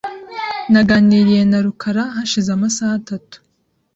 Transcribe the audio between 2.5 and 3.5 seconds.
amasaha atatu.